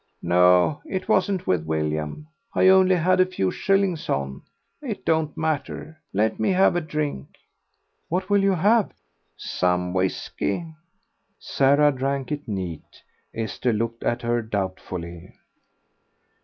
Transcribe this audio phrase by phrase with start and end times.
[0.23, 2.27] "No, it wasn't with William.
[2.55, 4.41] I only had a few shillings on.
[4.81, 6.01] It don't matter.
[6.11, 7.37] Let me have a drink."
[8.09, 8.93] "What will you have?"
[9.37, 10.73] "Some whisky."
[11.37, 13.03] Sarah drank it neat.
[13.31, 15.33] Esther looked at her doubtfully.